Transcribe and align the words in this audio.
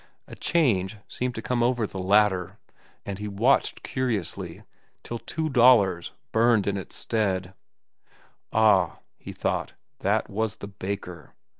A 0.27 0.35
change 0.35 0.97
seemed 1.07 1.35
to 1.35 1.43
come 1.43 1.61
over 1.61 1.85
the 1.85 1.99
latter, 1.99 2.57
and 3.05 3.19
he 3.19 3.27
watched 3.27 3.83
curiously, 3.83 4.63
till 5.03 5.19
"$2.00" 5.19 6.13
burned 6.31 6.65
in 6.65 6.75
its 6.75 6.95
stead. 6.95 7.53
Ah, 8.51 9.01
he 9.19 9.31
thought, 9.31 9.73
that 9.99 10.27
was 10.27 10.55
the 10.55 10.67
baker. 10.67 11.35